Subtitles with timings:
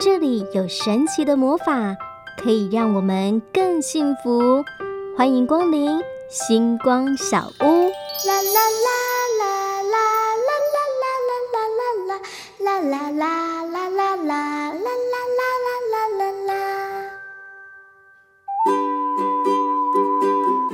[0.00, 1.96] 这里有神奇的魔法，
[2.42, 4.64] 可以让我们更幸福。
[5.16, 7.64] 欢迎光临星光小屋。
[8.26, 8.90] 啦啦啦
[9.38, 10.50] 啦啦啦啦
[10.96, 11.60] 啦啦啦
[12.08, 12.20] 啦
[12.60, 13.49] 啦啦啦啦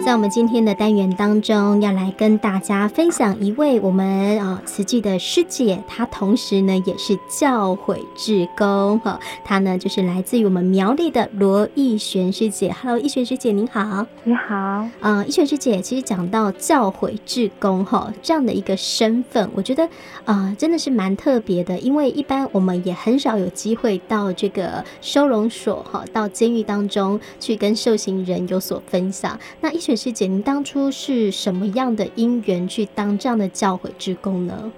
[0.07, 12.73] 在我们今天的单元当中，要来跟大家分享一位我们啊慈济的师姐，她同时呢也是教诲志工哈，她呢就是来自于我们苗栗的罗艺璇师姐。
[12.80, 14.06] Hello，奕璇师姐您好。
[14.23, 14.87] 你好。
[15.00, 19.88] 嗯，艺璇师姐，其实讲到教诲志工哈这样的一个身份，我觉得
[20.25, 29.36] 啊真的是蛮特别的，因为一般我们也很少有机会到这个收容所哈，到监狱当中去跟受刑人有所分享。
[29.61, 29.95] 那艺璇。
[29.96, 34.70] 师姐，您当初是什么样的因缘去当这样的教诲之工呢？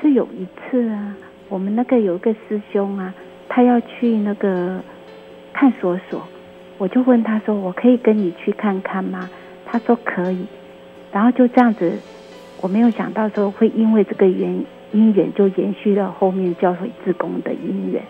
[0.00, 1.16] 是有一次啊，
[1.48, 3.12] 我们那个有一个师兄啊，
[3.48, 4.80] 他要去那个
[5.52, 6.22] 看守所，
[6.78, 9.28] 我就问他说：“我可以跟你去看看吗？”
[9.66, 10.46] 他说可以，
[11.12, 11.98] 然后就这样子，
[12.60, 18.02] 我没有想到说会因为这个缘因缘就延续到后面教诲志工的因缘。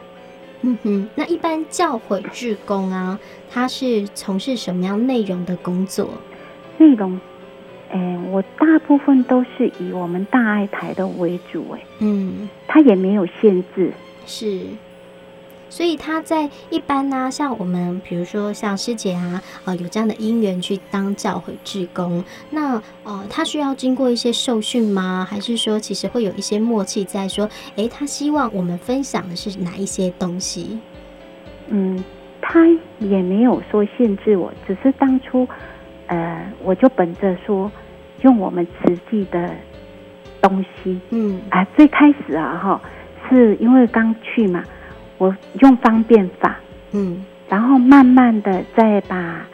[0.63, 3.19] 嗯哼，那一般教诲志工啊，
[3.51, 6.11] 他是从事什么样内容的工作？
[6.81, 7.21] 内容，
[7.91, 13.93] 哎，我大部分都是以我们大爱台的为主，哎，嗯，他也没有限制，
[14.25, 14.63] 是，
[15.69, 25.27] 所以他在一般呢、啊，像我们比如说像师姐啊，呃，有这样的因缘去当教诲志工，那呃，他需要经过一些受训吗？
[25.29, 30.79] 还是说其实会有一些默契在说，诶，他希望我们分享的是哪一些东西？
[31.69, 32.03] 嗯，
[32.41, 32.67] 他
[33.01, 35.47] 也没有说限制我，只是当初。
[36.11, 37.71] 呃，我就本着说，
[38.23, 39.49] 用我们实际的
[40.41, 42.81] 东西，嗯，啊，最开始啊，哈，
[43.29, 44.65] 是因为刚去嘛，
[45.19, 46.59] 我用方便法，
[46.91, 49.47] 嗯，然后慢慢的再把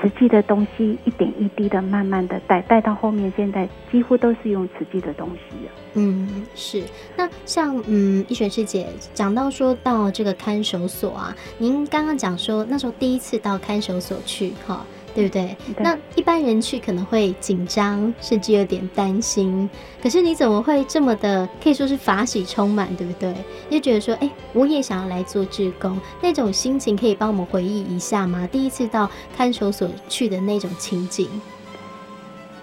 [0.00, 5.72] 实际的东西一点一滴的慢慢的带带到后面，现在几乎都是用实际的东西了。
[5.94, 6.84] 嗯，是。
[7.16, 14.86] 那像嗯，一璇师姐讲到说到这个看守所啊，您刚刚讲说那时候第一次到看守所去，哈。
[15.18, 15.56] 对不对？
[15.74, 15.82] 对。
[15.82, 19.68] 那一般人去可能会紧张，甚至有点担心。
[20.00, 23.34] 可是你怎么会这么的，可以说是法喜充满，对不对？
[23.68, 28.48] 就觉得说，哎，我也想要来做志工，那种心情可以帮我们回忆一下吗？
[28.52, 31.28] 第一次到看守所去的那种情景。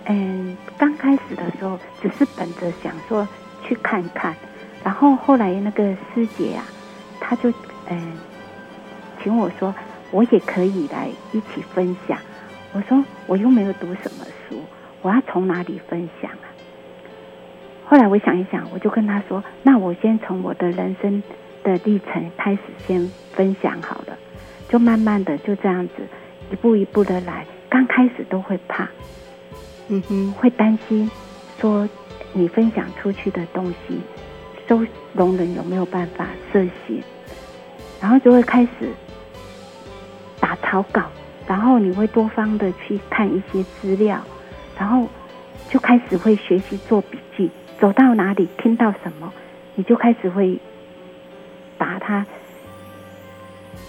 [0.05, 3.27] 嗯，刚开始的时候只是本着想说
[3.67, 4.33] 去看看，
[4.81, 5.83] 然后后来那个
[6.13, 6.63] 师姐啊，
[7.19, 7.51] 她就
[7.89, 8.13] 嗯，
[9.21, 9.75] 请我说
[10.11, 12.17] 我也可以来一起分享。
[12.75, 14.59] 我说我又没有读什么书，
[15.01, 16.45] 我要从哪里分享啊？
[17.85, 21.23] 后来我想一想，我就跟他说：“那我先从我的人生
[21.63, 24.17] 的历程开始先分享好了，
[24.67, 25.93] 就慢慢的就这样子
[26.51, 27.45] 一步一步的来。
[27.69, 28.89] 刚开始都会怕，
[29.87, 31.09] 嗯哼，会担心
[31.61, 31.87] 说
[32.33, 34.01] 你分享出去的东西
[34.67, 37.01] 收容人有没有办法涉嫌，
[38.01, 38.89] 然后就会开始
[40.41, 41.03] 打草稿。”
[41.47, 44.19] 然后你会多方的去看一些资料，
[44.77, 45.07] 然后
[45.69, 49.31] 就开始会学习做笔记，走到哪里听到什么，
[49.75, 50.59] 你就开始会
[51.77, 52.25] 把它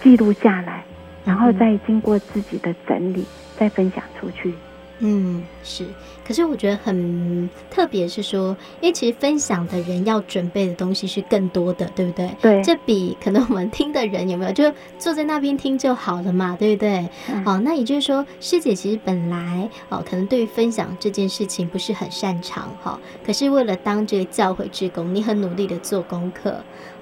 [0.01, 0.85] 记录下来，
[1.25, 3.25] 然后再经过自己的整理，
[3.57, 4.53] 再分享出去。
[4.99, 5.87] 嗯，是。
[6.27, 12.31] 可是我觉得很特别，是说，因为其实分享的人要准备的东西是更多的，对不对？
[12.41, 12.63] 对。
[12.63, 17.09] 这比可能我们听的人有没有，就坐在那边听就好了嘛，对不对？
[17.33, 17.45] 嗯。
[17.45, 23.01] 哦，那也就是说，师姐其实本来哦，可能对于分享这件事情不是很擅长哈，哦。
[23.25, 26.57] 可是为了当这个教会职工，你很努力的做功课。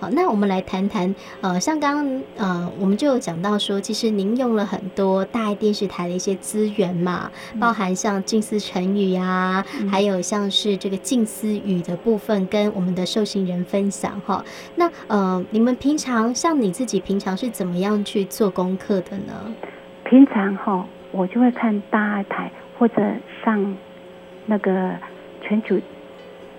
[0.04, 9.12] 好，那我们来谈谈，呃，像刚刚呃，我们就有讲到说，其实您用了很多大爱电视台的一些资源嘛，包含像近思成语。
[9.12, 14.44] 呀，还有像是这个近思语的部分，跟我们的受刑人分享哈。
[14.74, 19.54] 那呃，你们平常像你自己平常是怎么样去做功课的呢？
[20.04, 22.96] 平常哈，我就会看大爱台或者
[23.42, 23.74] 上
[24.44, 24.90] 那个
[25.40, 25.78] 全球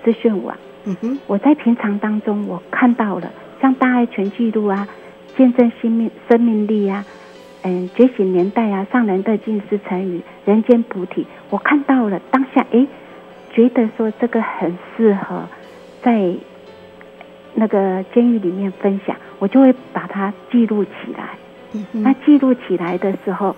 [0.04, 0.58] 资讯网。
[0.86, 4.88] 嗯哼，我在平常当中我看到了像大爱全记录啊，
[5.36, 7.06] 见证生命生命力啊。
[7.64, 12.86] 嗯，觉醒年代啊，上人的近思成语，人间菩提，我看到了当下，哎，
[13.52, 15.48] 觉得说这个很适合
[16.04, 16.32] 在
[17.56, 21.30] 那个监狱里面分享，我就会把它记录起来。
[21.92, 23.56] 那记录起来的时候，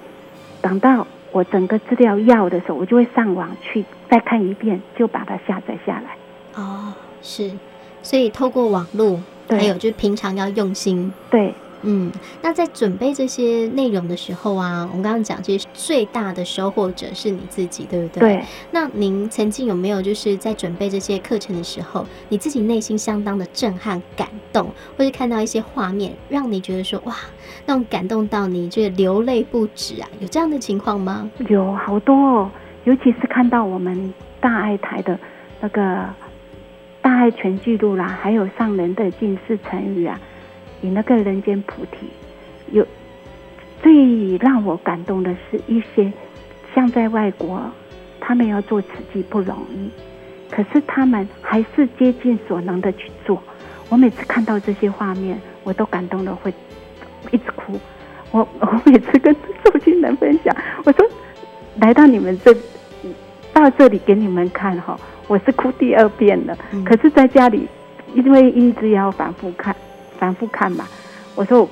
[0.62, 6.16] 等到我整个资料要的时候，我就会上网去再看一遍，就把它下载下来。
[6.56, 6.94] 哦，
[7.28, 7.52] 是，
[8.02, 9.20] 所以透过网络。
[9.48, 11.12] 对，还有就是平常要用心。
[11.30, 11.54] 对。
[11.84, 18.20] 嗯，那在准备这些内容的时候啊，我们刚刚讲，其实最大的收获者是你自己，对不对？
[18.20, 18.44] 对。
[18.72, 27.16] 那您曾经有没有就是在准备这些课程的时候，你自己内心相当的震撼、感动，或是看到一些画面，让你觉得说哇，
[27.68, 30.10] 那种感动到你这个流泪不止啊？
[30.20, 31.30] 有这样的情况吗？
[31.48, 32.52] 有好多哦，
[32.86, 35.18] 尤其是看到我们大爱台的
[35.62, 36.10] 那个
[37.08, 40.20] 大爱全记录啦，还有上人的尽释成语啊。
[40.82, 42.10] 你那个人间菩提，
[42.74, 42.86] 有
[43.82, 46.12] 最让我感动的是一些
[46.76, 47.62] 像在外国，
[48.20, 49.90] 他们要做慈济不容易，
[50.52, 53.42] 可是他们还是竭尽所能的去做。
[53.88, 56.54] 我每次看到这些画面，我都感动的会
[57.32, 57.80] 一直哭。
[58.32, 59.34] 我 我每次跟
[59.64, 60.54] 受心人分享，
[60.84, 61.08] 我说
[61.80, 62.54] 来到你们这
[63.54, 66.58] 到这里给你们看哈，我是哭第二遍了。
[66.86, 67.68] 可是在家里，
[68.14, 69.76] 因为一直要反复看。
[70.18, 70.88] 反复看嘛，
[71.36, 71.70] 我说我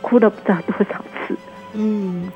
[0.00, 1.36] 哭了不知道多少次。
[1.72, 2.30] 嗯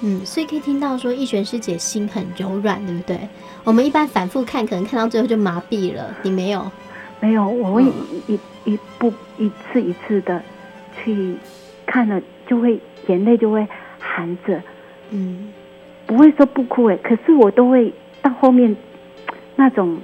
[0.00, 3.28] 嗯，所以可以听到说，义璇师姐心很柔软，对不对？
[3.64, 6.16] 我们一般反复看，可能看到最后就麻痹了。
[6.22, 6.70] 你没有？
[7.20, 7.92] 没有，我会一
[8.28, 10.40] 一一步一次一次的
[10.96, 11.36] 去
[11.84, 13.66] 看了，就会眼泪就会
[13.98, 14.62] 含着。
[15.10, 15.52] 嗯，
[16.06, 17.92] 不会说不哭哎，可是我都会
[18.22, 18.74] 到后面
[19.58, 19.98] 那种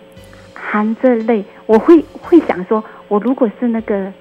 [0.53, 4.13] 含着泪，我会会想说，我如果是那个。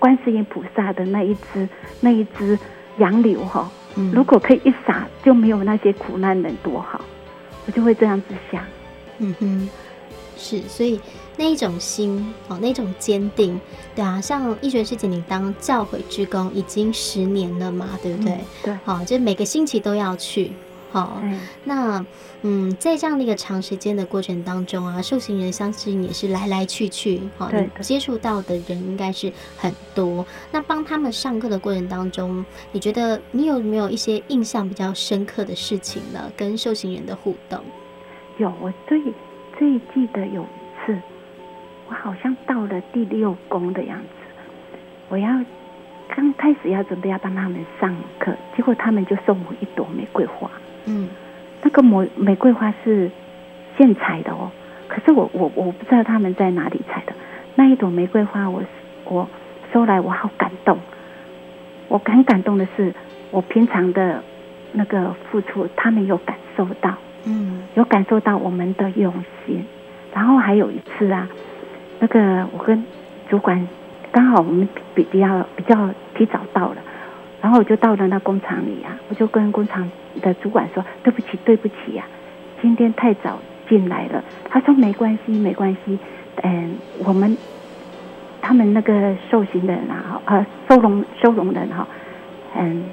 [0.00, 1.68] 观世音菩萨的那一只
[1.98, 2.56] 那一只
[2.98, 3.68] 杨柳哈，
[4.12, 7.00] 如果可以一洒就没有那些苦难人多好，
[7.66, 8.62] 我就会这样子想。
[9.18, 9.68] 嗯哼，
[10.36, 11.00] 是，所以
[11.36, 13.60] 那一种心哦，那种坚定，
[13.96, 18.34] 对啊，像义璇师姐你当教诲志工已经十年了嘛，对不对？
[18.34, 20.52] 嗯、对，好，就每个星期都要去。
[20.90, 22.06] 好，嗯那
[22.42, 30.24] 嗯，在这样的一个长时间的过程当中啊，受刑人相信也是来来去去，好，你接触到的人应该是很多。
[30.50, 36.32] 那帮他们上课的过程当中，你觉得你有没有一些印象比较深刻的事情呢？
[36.36, 37.60] 跟受刑人的互动？
[38.38, 39.02] 有，我最
[39.58, 40.98] 最记得有一次，
[41.88, 44.78] 我好像到了第六宫的样子，
[45.10, 45.28] 我要
[46.16, 50.50] 刚开始要准备要帮他们上课，结果他们就送我一朵玫瑰花。
[50.88, 51.08] 嗯，
[51.62, 53.10] 那个玫玫瑰花是
[53.76, 54.50] 现采的哦，
[54.88, 57.12] 可是我我我不知道他们在哪里采的。
[57.54, 58.62] 那一朵玫瑰花我，
[59.04, 59.28] 我我
[59.72, 60.78] 收来，我好感动。
[61.88, 62.92] 我很感动的是，
[63.30, 64.22] 我平常的
[64.72, 66.94] 那个付出，他们有感受到，
[67.24, 69.12] 嗯，有感受到我们的用
[69.44, 69.64] 心。
[70.14, 71.28] 然后还有一次啊，
[71.98, 72.84] 那个我跟
[73.28, 73.66] 主管
[74.12, 76.76] 刚好我们比比较比较提早到了。
[77.40, 79.88] 然后我就到了那工厂里啊，我就跟工厂
[80.20, 82.04] 的主管说：“对不起，对不起呀，
[82.60, 83.38] 今天太早
[83.68, 85.98] 进来了。”他说：“没关系，没关系。”
[86.42, 87.36] 嗯，我们
[88.40, 91.86] 他们那个受刑的人啊，呃，收容收容人哈，
[92.56, 92.84] 嗯，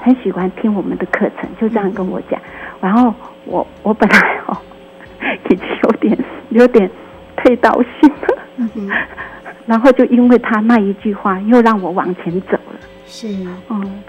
[0.00, 2.40] 很喜欢听我们的课程，就这样跟我讲。
[2.80, 4.56] 然后我我本来哦，
[5.50, 6.18] 已经有点
[6.50, 6.90] 有点
[7.36, 8.90] 退道心了，嗯，
[9.66, 12.80] 然后就因为他那一句话，又让我往前走了。
[13.14, 13.28] 是，
[13.68, 14.02] 嗯，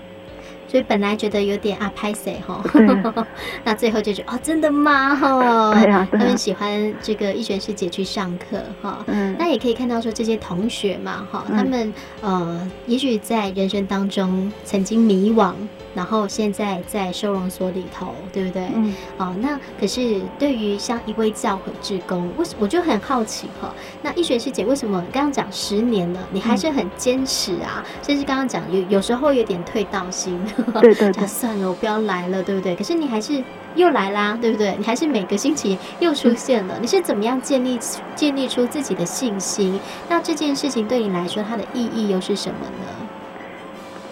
[0.66, 2.64] 所以本来觉得有点啊拍谁哈，
[3.66, 5.14] 那最后就觉得哦，真的吗？
[5.14, 15.54] 哈，对啊，他们喜欢这个一璇师姐去上课哈，嗯，那也可以看到说这些同学嘛哈，他们呃，也许在人生当中曾经迷惘。
[15.94, 18.68] 然后现在在收容所里头，对不对？
[18.74, 18.94] 嗯。
[19.18, 23.74] 哦，那可是对于像一位教诲志工，为什我就很好奇哈、哦？
[24.02, 27.84] 那医学师姐为什么刚刚讲十年了，你还是很坚持啊？
[27.86, 30.40] 嗯、甚至刚刚讲有有时候有点退道心，
[30.82, 32.76] 对对对， 算了，我不要来了，对不对？
[32.76, 33.44] 可是你还是
[33.76, 34.76] 又来啦，对不对？
[34.78, 36.76] 你还是每个星期又出现了。
[36.78, 37.80] 嗯、你是怎么样建立
[38.16, 39.80] 建立出自己的信心？
[40.10, 43.08] 那这件事情对你来说，它的意义又是什么呢？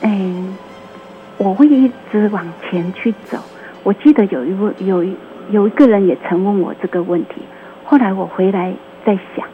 [0.02, 0.41] 嗯。
[1.44, 3.40] 我会一直往前去走。
[3.82, 5.16] 我记得有一位有一
[5.50, 7.42] 有一个人也曾问我这个问题，
[7.84, 8.72] 后来我回来
[9.04, 9.48] 在想，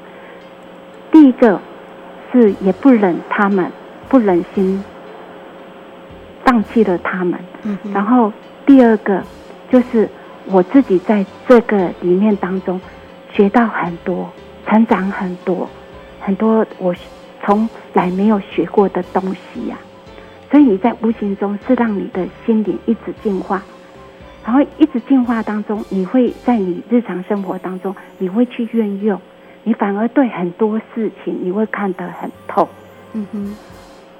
[1.10, 1.58] 第一个
[2.30, 3.72] 是也不忍他们，
[4.10, 4.84] 不忍心
[6.44, 7.40] 放弃了他们。
[7.64, 7.78] 嗯。
[7.94, 8.34] 然后
[8.66, 9.24] 第二个
[9.72, 10.10] 就是
[10.48, 12.82] 我自己在这个里面当中
[13.32, 14.30] 学到很多，
[14.66, 15.70] 成长很多，
[16.20, 16.94] 很多我
[17.46, 19.87] 从来没有学过的东西呀、啊。
[20.50, 23.62] 所以你在无形中是让你的心灵一直进化，
[24.46, 29.20] 然后一直进化当中，你会在你日常生活当中，你会去运用，
[29.64, 32.68] 你反而对很多事情你会看得很透。
[33.14, 33.56] 嗯哼，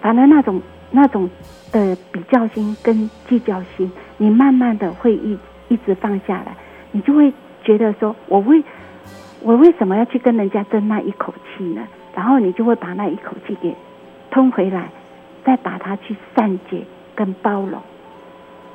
[0.02, 1.30] 反而那种那种
[1.72, 5.38] 的比较心跟计较心，你慢慢的会一
[5.70, 6.56] 一直放下来，
[6.92, 7.32] 你就会
[7.64, 8.62] 觉得说，我为
[9.42, 11.82] 我为什么要去跟人家争那一口气呢？
[12.16, 13.76] 然后你就会把那一口气给
[14.32, 14.90] 吞回来，
[15.48, 16.86] 再把它去善解
[17.16, 17.82] 跟包容。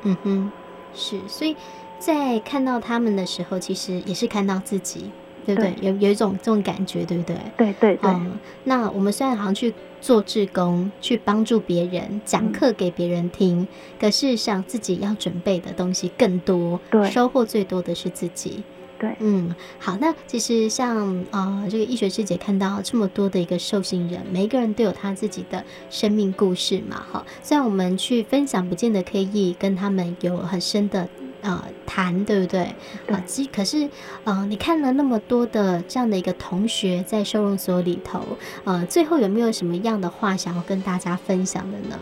[0.01, 0.51] 嗯哼，
[0.93, 1.55] 是，所以
[1.99, 5.11] 在看到他们的时候，其实也是看到自己。
[5.45, 5.71] 对不对？
[5.71, 7.35] 对，有有一种这种感觉，对不对？
[7.57, 8.09] 对对对。
[8.09, 13.67] 嗯，那我们虽然好像去做志工，去帮助别人，讲课给别人听，嗯，
[13.99, 18.63] 可事实上自己要准备的东西更多，对，收获最多的是自己。
[19.03, 27.25] 对，嗯，好，那其实像啊，呃，这个医学师姐看到这么多的一个受刑人，每一个人都有他自己的生命故事嘛，哈。
[27.41, 31.09] 虽然我们去分享，不见得可以跟他们有很深的。
[31.41, 32.61] 呃，谈对不对？
[33.09, 33.89] 啊，其可是，
[34.23, 38.21] 呃，你看了那么多的这样的一个同学在收容所里头，
[38.63, 41.99] 呃，最后有没有什么样的话想要跟大家分享的呢？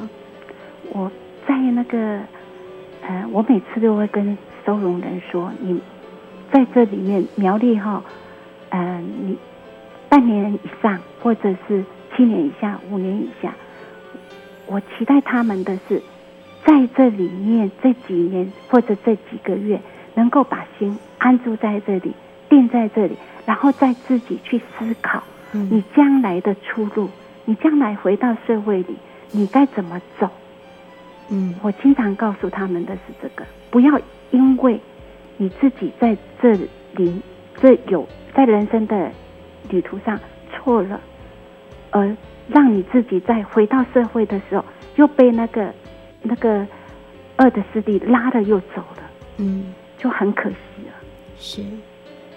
[0.94, 1.12] 我
[1.48, 1.98] 在那个，
[3.02, 5.82] 呃，我每次都会跟收容人说，你
[6.52, 8.04] 在这里面苗栗哈，
[8.70, 9.38] 呃，你
[10.10, 11.84] 半年以上或者是
[12.16, 13.54] 七年以下、五年以下，
[14.68, 16.02] 我期待他们的是。
[16.64, 19.82] 在这里面这几年或者这几个月，
[20.14, 22.14] 能够把心安住在这里，
[22.50, 23.16] 定在这里，
[23.48, 27.10] 然后再自己去思考，你将来的出路，
[27.46, 28.96] 你将来回到社会里，
[29.32, 30.30] 你该怎么走？
[31.30, 34.80] 嗯，我经常告诉他们的是这个，不要因为
[35.42, 36.54] 你自己在这
[36.94, 37.20] 里
[37.60, 39.12] 这有在人生的
[39.70, 40.20] 旅途上
[40.54, 41.02] 错了，
[41.90, 42.16] 而
[42.48, 44.64] 让你自己在回到社会的时候
[44.98, 45.74] 又被那个。
[46.24, 46.68] 那个
[47.38, 50.94] 恶的势力拉了又走了，嗯，就很可惜了。
[51.40, 51.64] 是，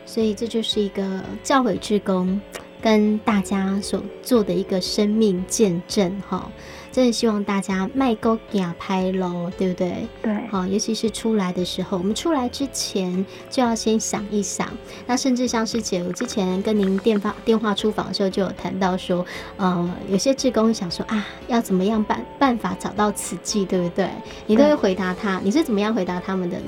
[0.07, 2.41] 所以这就是一个教诲之工
[2.85, 6.51] 跟大家所做的一个生命见证，哈。
[6.93, 10.07] 真的希望大家迈过行拍喽，对不对？
[10.23, 14.69] 对，好，尤其是出来的时候，我们出来之前就要先想一想。
[15.07, 19.25] 那甚至像师姐，我之前跟您电话电话出访的时候，就有谈到说，
[19.57, 24.09] 呃，有些志工想说啊，要怎么样办办法找到慈济，对不对？
[24.47, 26.67] 你都会回答他，你是怎么样回答他们的呢？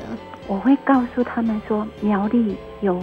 [0.49, 3.01] 我会告诉他们说，苗栗有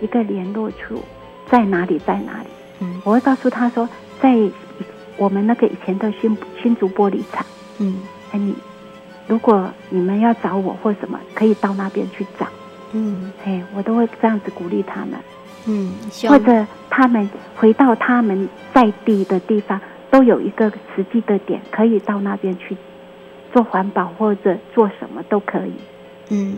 [0.00, 1.00] 一个联络处
[1.50, 2.48] 在哪里，在哪里？
[2.80, 3.88] 嗯，我会告诉他说，
[4.20, 4.36] 在。
[5.18, 7.42] 我们那个以前的新新竹玻璃厂，
[7.78, 8.54] 嗯，哎，你
[9.26, 12.46] 如果你们要找我或什么，可以到那边去找，
[12.92, 15.12] 嗯，哎，我都会这样子鼓励他们，
[15.64, 15.94] 嗯，
[16.28, 22.76] 或者他们回到他们在地的地方，都有一个实际的点，可以到那边去
[23.54, 25.72] 做环保或者做什么都可以，
[26.28, 26.56] 嗯，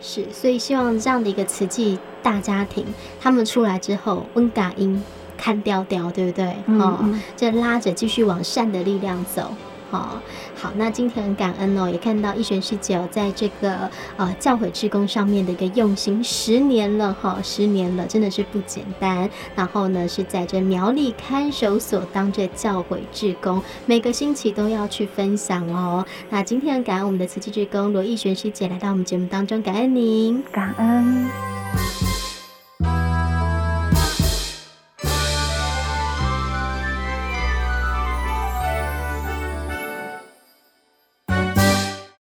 [0.00, 2.84] 是，所以希望这样的一个慈济大家庭，
[3.20, 5.02] 他们出来之后，温嘎音。
[5.42, 6.48] 看调调，对不对？
[6.78, 9.50] 哦、嗯，这拉着继续往善的力量走。
[9.90, 10.20] 好，
[10.54, 19.28] 好，那今天很感恩哦，也看到懿璇师姐在这个呃教诲志工上面的一个用心，十年了哈，十年了，真的是不简单。
[19.56, 26.06] 然后呢，是在这苗栗看守所当着教诲志工，每个星期都要去分享哦。
[26.28, 31.59] 那今天很感恩我们的慈济志工罗懿璇师姐来到我们节目当中，感恩您，感恩。